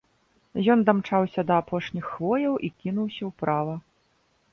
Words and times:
Ён 0.73 0.79
дамчаўся 0.87 1.43
да 1.51 1.57
апошніх 1.63 2.05
хвояў 2.13 2.55
і 2.69 2.71
кінуўся 2.85 3.23
ўправа. 3.31 3.77